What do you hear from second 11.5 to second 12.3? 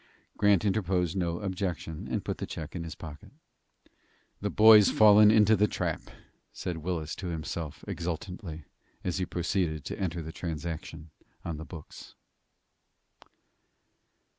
the books.